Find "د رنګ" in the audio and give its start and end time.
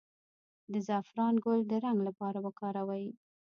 1.67-1.99